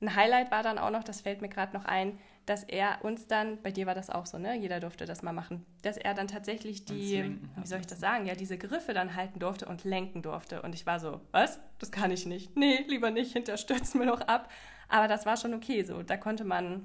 [0.00, 3.26] Ein Highlight war dann auch noch, das fällt mir gerade noch ein, dass er uns
[3.26, 4.56] dann, bei dir war das auch so, ne?
[4.56, 8.26] Jeder durfte das mal machen, dass er dann tatsächlich die, wie soll ich das sagen,
[8.26, 10.62] ja, diese Griffe dann halten durfte und lenken durfte.
[10.62, 11.60] Und ich war so, was?
[11.78, 12.56] Das kann ich nicht.
[12.56, 14.50] Nee, lieber nicht, hinterstürzen wir noch ab.
[14.88, 16.02] Aber das war schon okay so.
[16.02, 16.84] Da konnte man,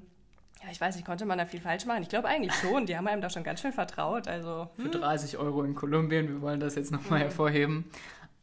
[0.62, 2.02] ja, ich weiß nicht, konnte man da viel falsch machen?
[2.02, 2.86] Ich glaube eigentlich schon.
[2.86, 4.28] Die haben einem da schon ganz schön vertraut.
[4.28, 4.84] Also, hm.
[4.84, 7.24] Für 30 Euro in Kolumbien, wir wollen das jetzt nochmal mhm.
[7.24, 7.84] hervorheben.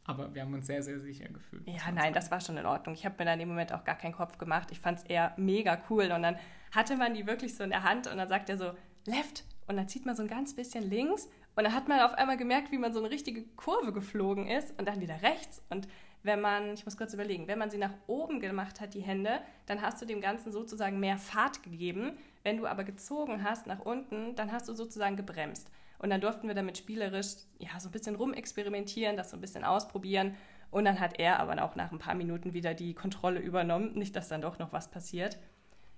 [0.06, 1.66] Aber wir haben uns sehr, sehr sicher gefühlt.
[1.66, 2.94] Ja, nein, das war schon in Ordnung.
[2.94, 4.68] Ich habe mir da in dem Moment auch gar keinen Kopf gemacht.
[4.70, 6.12] Ich fand es eher mega cool.
[6.12, 6.36] Und dann
[6.72, 8.72] hatte man die wirklich so in der Hand und dann sagt er so,
[9.04, 9.44] left.
[9.66, 12.36] Und dann zieht man so ein ganz bisschen links und dann hat man auf einmal
[12.36, 15.62] gemerkt, wie man so eine richtige Kurve geflogen ist und dann wieder rechts.
[15.70, 15.88] Und
[16.22, 19.40] wenn man, ich muss kurz überlegen, wenn man sie nach oben gemacht hat, die Hände,
[19.64, 22.18] dann hast du dem Ganzen sozusagen mehr Fahrt gegeben.
[22.46, 25.68] Wenn du aber gezogen hast nach unten, dann hast du sozusagen gebremst.
[25.98, 29.64] Und dann durften wir damit spielerisch ja, so ein bisschen rumexperimentieren, das so ein bisschen
[29.64, 30.36] ausprobieren.
[30.70, 33.94] Und dann hat er aber auch nach ein paar Minuten wieder die Kontrolle übernommen.
[33.94, 35.38] Nicht, dass dann doch noch was passiert.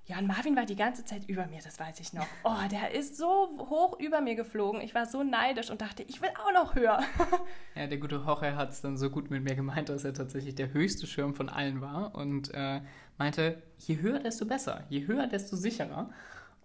[0.06, 2.26] Ja, und Marvin war die ganze Zeit über mir, das weiß ich noch.
[2.44, 4.80] Oh, der ist so hoch über mir geflogen.
[4.80, 7.00] Ich war so neidisch und dachte, ich will auch noch höher.
[7.74, 10.54] Ja, der gute Jorge hat es dann so gut mit mir gemeint, dass er tatsächlich
[10.54, 12.80] der höchste Schirm von allen war und äh,
[13.18, 16.08] meinte, je höher, desto besser, je höher, desto sicherer.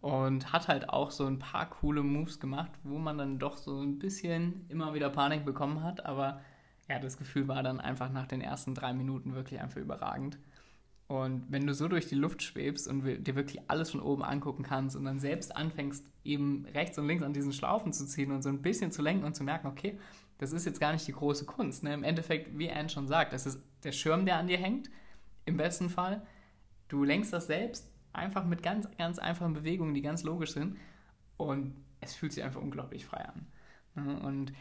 [0.04, 3.80] Und hat halt auch so ein paar coole Moves gemacht, wo man dann doch so
[3.80, 6.06] ein bisschen immer wieder Panik bekommen hat.
[6.06, 6.42] Aber
[6.90, 10.38] ja, das Gefühl war dann einfach nach den ersten drei Minuten wirklich einfach überragend.
[11.08, 14.64] Und wenn du so durch die Luft schwebst und dir wirklich alles von oben angucken
[14.64, 18.42] kannst und dann selbst anfängst, eben rechts und links an diesen Schlaufen zu ziehen und
[18.42, 19.98] so ein bisschen zu lenken und zu merken, okay,
[20.38, 21.82] das ist jetzt gar nicht die große Kunst.
[21.82, 21.94] Ne?
[21.94, 24.90] Im Endeffekt, wie Anne schon sagt, das ist der Schirm, der an dir hängt,
[25.46, 26.28] im besten Fall.
[26.90, 30.78] Du lenkst das selbst einfach mit ganz, ganz einfachen Bewegungen, die ganz logisch sind.
[31.38, 33.48] Und es fühlt sich einfach unglaublich frei an.
[33.96, 34.20] Ne?
[34.20, 34.54] Und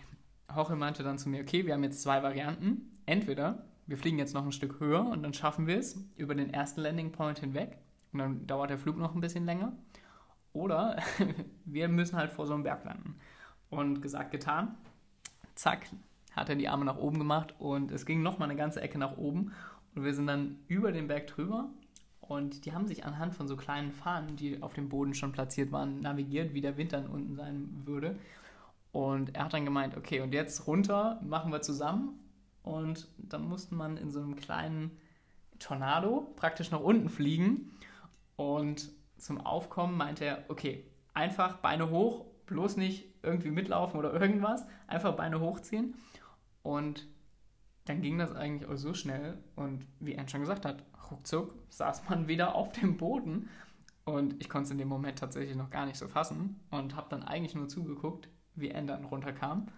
[0.54, 2.92] Jorge meinte dann zu mir, okay, wir haben jetzt zwei Varianten.
[3.06, 6.52] Entweder wir fliegen jetzt noch ein Stück höher und dann schaffen wir es über den
[6.52, 7.78] ersten Landing Point hinweg
[8.12, 9.72] und dann dauert der Flug noch ein bisschen länger.
[10.52, 10.96] Oder
[11.64, 13.16] wir müssen halt vor so einem Berg landen.
[13.70, 14.76] Und gesagt, getan.
[15.54, 15.86] Zack,
[16.32, 19.16] hat er die Arme nach oben gemacht und es ging nochmal eine ganze Ecke nach
[19.16, 19.52] oben
[19.94, 21.70] und wir sind dann über den Berg drüber
[22.32, 25.70] und die haben sich anhand von so kleinen Fahnen, die auf dem Boden schon platziert
[25.70, 28.18] waren, navigiert, wie der Wind dann unten sein würde.
[28.90, 32.18] Und er hat dann gemeint, okay, und jetzt runter machen wir zusammen
[32.62, 34.90] und dann musste man in so einem kleinen
[35.58, 37.70] Tornado praktisch nach unten fliegen.
[38.36, 44.66] Und zum Aufkommen meinte er, okay, einfach Beine hoch, bloß nicht irgendwie mitlaufen oder irgendwas,
[44.86, 45.94] einfach Beine hochziehen.
[46.62, 47.06] Und
[47.84, 49.38] dann ging das eigentlich auch so schnell.
[49.56, 53.48] Und wie er schon gesagt hat, ruckzuck saß man wieder auf dem Boden.
[54.04, 57.08] Und ich konnte es in dem Moment tatsächlich noch gar nicht so fassen und habe
[57.10, 59.68] dann eigentlich nur zugeguckt, wie er dann runterkam.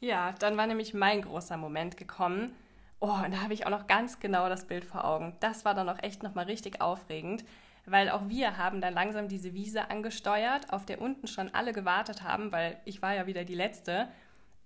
[0.00, 2.52] Ja, dann war nämlich mein großer Moment gekommen.
[3.00, 5.36] Oh, und da habe ich auch noch ganz genau das Bild vor Augen.
[5.40, 7.44] Das war dann auch echt nochmal richtig aufregend,
[7.84, 12.22] weil auch wir haben dann langsam diese Wiese angesteuert, auf der unten schon alle gewartet
[12.22, 14.08] haben, weil ich war ja wieder die Letzte.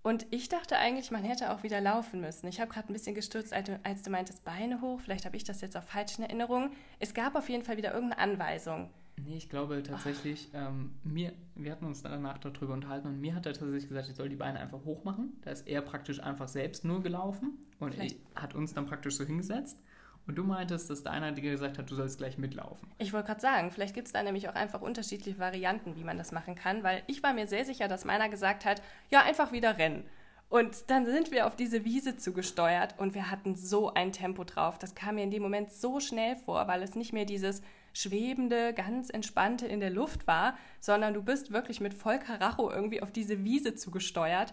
[0.02, 2.48] Und ich dachte eigentlich, man hätte auch wieder laufen müssen.
[2.48, 5.00] Ich habe gerade ein bisschen gestürzt, als du, meintest, Beine hoch.
[5.00, 6.70] Vielleicht habe ich das jetzt auf falschen Erinnerungen.
[6.98, 8.90] Es gab auf jeden Fall wieder irgendeine Anweisung.
[9.16, 13.46] Nee, ich glaube tatsächlich, ähm, mir, wir hatten uns danach darüber unterhalten und mir hat
[13.46, 15.36] er tatsächlich gesagt, ich soll die Beine einfach hoch machen.
[15.42, 19.24] Da ist er praktisch einfach selbst nur gelaufen und er hat uns dann praktisch so
[19.24, 19.78] hingesetzt.
[20.26, 22.88] Und du meintest, dass deiner dir gesagt hat, du sollst gleich mitlaufen.
[22.98, 26.16] Ich wollte gerade sagen, vielleicht gibt es da nämlich auch einfach unterschiedliche Varianten, wie man
[26.16, 29.52] das machen kann, weil ich war mir sehr sicher, dass meiner gesagt hat, ja, einfach
[29.52, 30.04] wieder rennen.
[30.48, 34.78] Und dann sind wir auf diese Wiese zugesteuert und wir hatten so ein Tempo drauf.
[34.78, 37.62] Das kam mir in dem Moment so schnell vor, weil es nicht mehr dieses
[37.94, 43.02] schwebende, ganz entspannte in der Luft war, sondern du bist wirklich mit voll Karacho irgendwie
[43.02, 44.52] auf diese Wiese zugesteuert.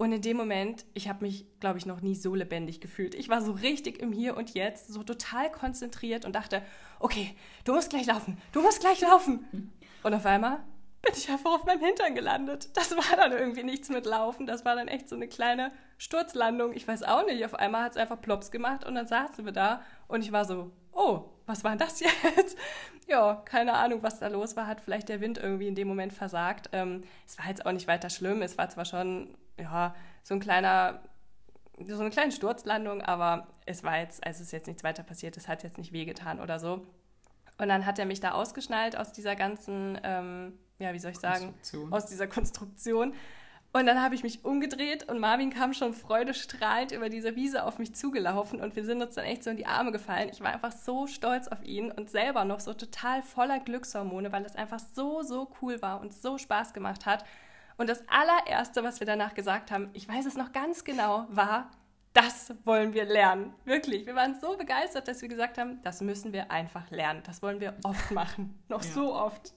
[0.00, 3.14] Und in dem Moment, ich habe mich, glaube ich, noch nie so lebendig gefühlt.
[3.14, 6.62] Ich war so richtig im Hier und Jetzt, so total konzentriert und dachte,
[7.00, 9.70] okay, du musst gleich laufen, du musst gleich laufen.
[10.02, 10.64] Und auf einmal
[11.02, 12.70] bin ich einfach auf meinem Hintern gelandet.
[12.72, 14.46] Das war dann irgendwie nichts mit Laufen.
[14.46, 16.72] Das war dann echt so eine kleine Sturzlandung.
[16.72, 17.44] Ich weiß auch nicht.
[17.44, 20.46] Auf einmal hat es einfach plops gemacht und dann saßen wir da und ich war
[20.46, 22.00] so, oh, was war das
[22.36, 22.56] jetzt?
[23.06, 24.66] ja, keine Ahnung, was da los war.
[24.66, 26.70] Hat vielleicht der Wind irgendwie in dem Moment versagt.
[26.72, 28.40] Ähm, es war jetzt auch nicht weiter schlimm.
[28.40, 31.02] Es war zwar schon, ja, so ein kleiner,
[31.86, 35.36] so eine kleine Sturzlandung, aber es war jetzt, also es ist jetzt nichts weiter passiert.
[35.36, 36.86] Es hat jetzt nicht wehgetan oder so.
[37.58, 41.18] Und dann hat er mich da ausgeschnallt aus dieser ganzen, ähm, ja, wie soll ich
[41.18, 41.54] sagen,
[41.90, 43.14] aus dieser Konstruktion
[43.72, 47.78] und dann habe ich mich umgedreht und Marvin kam schon freudestrahlend über diese Wiese auf
[47.78, 50.28] mich zugelaufen und wir sind uns dann echt so in die Arme gefallen.
[50.32, 54.44] Ich war einfach so stolz auf ihn und selber noch so total voller Glückshormone, weil
[54.44, 57.24] es einfach so, so cool war und so Spaß gemacht hat.
[57.76, 61.70] Und das allererste, was wir danach gesagt haben, ich weiß es noch ganz genau, war,
[62.12, 63.54] das wollen wir lernen.
[63.64, 64.06] Wirklich.
[64.06, 67.22] Wir waren so begeistert, dass wir gesagt haben, das müssen wir einfach lernen.
[67.24, 68.58] Das wollen wir oft machen.
[68.68, 68.90] noch ja.
[68.90, 69.54] so oft.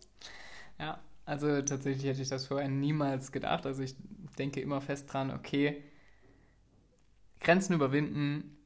[0.80, 3.65] Ja, also tatsächlich hätte ich das vorher niemals gedacht.
[3.65, 3.95] Also ich
[4.38, 5.84] denke immer fest dran, okay,
[7.39, 8.58] Grenzen überwinden,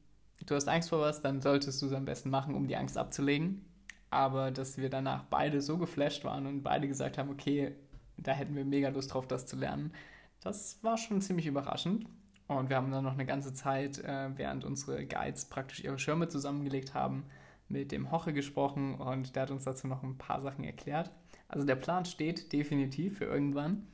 [0.46, 2.96] du hast Angst vor was, dann solltest du es am besten machen, um die Angst
[2.96, 3.64] abzulegen.
[4.10, 7.74] Aber dass wir danach beide so geflasht waren und beide gesagt haben, okay,
[8.18, 9.92] da hätten wir mega Lust drauf, das zu lernen,
[10.40, 12.06] das war schon ziemlich überraschend.
[12.46, 16.28] Und wir haben dann noch eine ganze Zeit, äh, während unsere Guides praktisch ihre Schirme
[16.28, 17.24] zusammengelegt haben,
[17.68, 21.10] mit dem Hoche gesprochen und der hat uns dazu noch ein paar Sachen erklärt.
[21.48, 23.86] Also der Plan steht definitiv für irgendwann.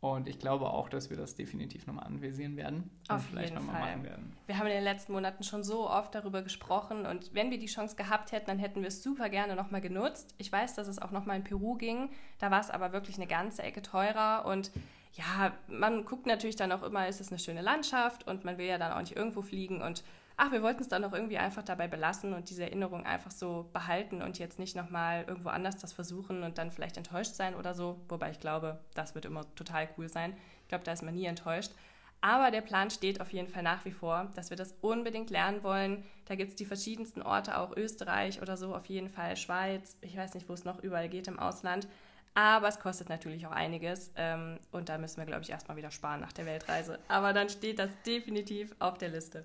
[0.00, 3.80] Und ich glaube auch, dass wir das definitiv nochmal anvisieren werden und Auf vielleicht nochmal
[3.80, 4.36] machen werden.
[4.46, 7.66] Wir haben in den letzten Monaten schon so oft darüber gesprochen und wenn wir die
[7.66, 10.34] Chance gehabt hätten, dann hätten wir es super gerne nochmal genutzt.
[10.38, 12.10] Ich weiß, dass es auch nochmal in Peru ging.
[12.38, 14.70] Da war es aber wirklich eine ganze Ecke teurer und
[15.14, 18.66] ja, man guckt natürlich dann auch immer, ist es eine schöne Landschaft und man will
[18.66, 20.04] ja dann auch nicht irgendwo fliegen und
[20.38, 23.68] ach, wir wollten es dann auch irgendwie einfach dabei belassen und diese Erinnerung einfach so
[23.72, 27.74] behalten und jetzt nicht nochmal irgendwo anders das versuchen und dann vielleicht enttäuscht sein oder
[27.74, 28.00] so.
[28.08, 30.36] Wobei ich glaube, das wird immer total cool sein.
[30.62, 31.72] Ich glaube, da ist man nie enttäuscht.
[32.20, 35.62] Aber der Plan steht auf jeden Fall nach wie vor, dass wir das unbedingt lernen
[35.64, 36.04] wollen.
[36.26, 39.98] Da gibt es die verschiedensten Orte, auch Österreich oder so, auf jeden Fall Schweiz.
[40.02, 41.88] Ich weiß nicht, wo es noch überall geht im Ausland.
[42.34, 44.12] Aber es kostet natürlich auch einiges.
[44.14, 47.00] Ähm, und da müssen wir, glaube ich, erstmal wieder sparen nach der Weltreise.
[47.08, 49.44] Aber dann steht das definitiv auf der Liste.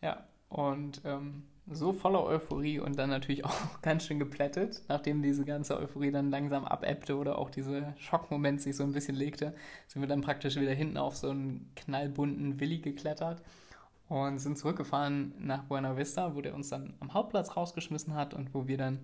[0.00, 5.44] Ja, und ähm, so voller Euphorie und dann natürlich auch ganz schön geplättet, nachdem diese
[5.44, 9.54] ganze Euphorie dann langsam abebbte oder auch dieser Schockmoment sich so ein bisschen legte,
[9.86, 13.42] sind wir dann praktisch wieder hinten auf so einen knallbunten Willi geklettert
[14.08, 18.52] und sind zurückgefahren nach Buena Vista, wo der uns dann am Hauptplatz rausgeschmissen hat und
[18.54, 19.00] wo wir dann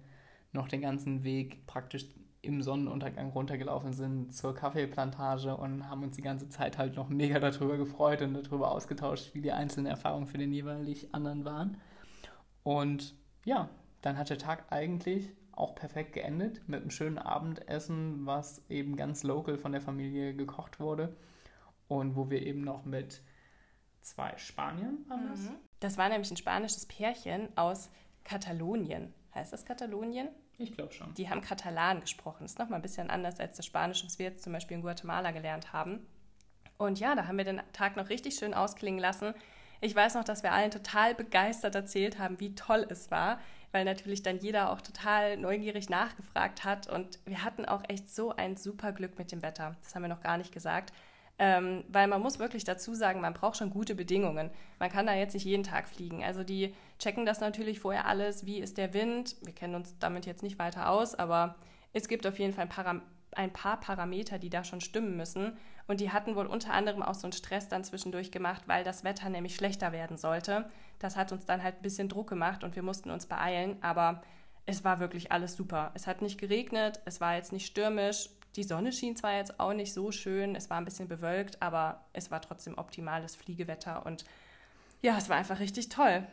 [0.53, 2.07] noch den ganzen Weg praktisch
[2.41, 7.39] im Sonnenuntergang runtergelaufen sind zur Kaffeeplantage und haben uns die ganze Zeit halt noch mega
[7.41, 11.79] darüber gefreut und darüber ausgetauscht, wie die einzelnen Erfahrungen für den jeweilig anderen waren.
[12.63, 13.69] Und ja,
[14.03, 19.25] dann hat der Tag eigentlich auch perfekt geendet mit einem schönen Abendessen, was eben ganz
[19.25, 21.17] local von der Familie gekocht wurde
[21.89, 23.23] und wo wir eben noch mit
[24.01, 25.29] zwei Spaniern waren.
[25.29, 25.41] Das?
[25.41, 25.57] Mhm.
[25.81, 27.91] das war nämlich ein spanisches Pärchen aus
[28.23, 29.13] Katalonien.
[29.35, 30.29] Heißt das Katalonien?
[30.59, 31.15] Ich glaube schon.
[31.15, 32.43] Die haben Katalan gesprochen.
[32.43, 34.83] Das ist nochmal ein bisschen anders als das Spanisch, was wir jetzt zum Beispiel in
[34.83, 36.05] Guatemala gelernt haben.
[36.77, 39.35] Und ja, da haben wir den Tag noch richtig schön ausklingen lassen.
[39.81, 43.39] Ich weiß noch, dass wir allen total begeistert erzählt haben, wie toll es war,
[43.71, 46.89] weil natürlich dann jeder auch total neugierig nachgefragt hat.
[46.89, 49.77] Und wir hatten auch echt so ein super Glück mit dem Wetter.
[49.83, 50.93] Das haben wir noch gar nicht gesagt.
[51.41, 54.51] Ähm, weil man muss wirklich dazu sagen, man braucht schon gute Bedingungen.
[54.81, 56.25] Man kann da jetzt nicht jeden Tag fliegen.
[56.25, 58.45] Also die checken das natürlich vorher alles.
[58.45, 59.37] Wie ist der Wind?
[59.43, 61.55] Wir kennen uns damit jetzt nicht weiter aus, aber
[61.93, 65.57] es gibt auf jeden Fall ein, Param ein paar Parameter, die da schon stimmen müssen.
[65.87, 69.05] Und die hatten wohl unter anderem auch so einen Stress dann zwischendurch gemacht, weil das
[69.05, 70.69] Wetter nämlich schlechter werden sollte.
[70.99, 73.77] Das hat uns dann halt ein bisschen Druck gemacht und wir mussten uns beeilen.
[73.81, 74.23] Aber
[74.67, 75.93] es war wirklich alles super.
[75.95, 79.73] Es hat nicht geregnet, es war jetzt nicht stürmisch, die Sonne schien zwar jetzt auch
[79.73, 84.25] nicht so schön, es war ein bisschen bewölkt, aber es war trotzdem optimales Fliegewetter und
[85.01, 86.27] ja, es war einfach richtig toll.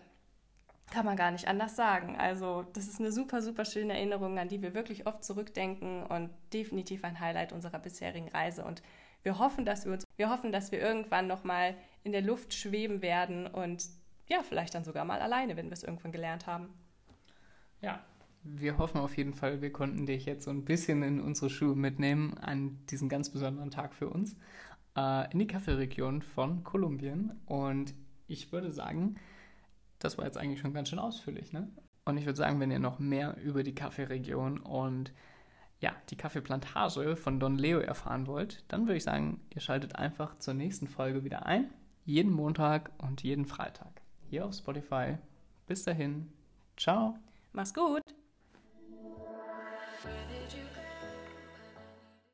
[0.92, 2.16] Kann man gar nicht anders sagen.
[2.18, 6.32] Also, das ist eine super, super schöne Erinnerung, an die wir wirklich oft zurückdenken und
[6.52, 8.66] definitiv ein Highlight unserer bisherigen Reise.
[8.66, 8.82] Und
[9.22, 13.04] wir hoffen, dass wir uns, wir hoffen, dass wir irgendwann nochmal in der Luft schweben
[13.04, 13.86] werden und
[14.28, 16.74] ja, vielleicht dann sogar mal alleine, wenn wir es irgendwann gelernt haben.
[17.82, 18.04] Ja,
[18.46, 21.76] wir hoffen auf jeden Fall, wir konnten dich jetzt so ein bisschen in unsere Schuhe
[21.76, 24.36] mitnehmen an diesem ganz besonderen Tag für uns
[24.96, 27.34] äh, in die Kaffeeregion von Kolumbien.
[27.46, 27.94] Und
[28.28, 29.16] ich würde sagen,
[30.00, 31.52] das war jetzt eigentlich schon ganz schön ausführlich.
[31.54, 31.68] Ne?
[32.06, 35.12] Und ich würde sagen, wenn ihr noch mehr über die Kaffeeregion und
[35.82, 40.38] ja, die Kaffeeplantage von Don Leo erfahren wollt, dann würde ich sagen, ihr schaltet einfach
[40.40, 41.70] zur nächsten Folge wieder ein.
[42.06, 44.02] Jeden Montag und jeden Freitag.
[44.30, 45.18] Hier auf Spotify.
[45.68, 46.32] Bis dahin.
[46.78, 47.18] Ciao.
[47.52, 48.25] Mach's gut!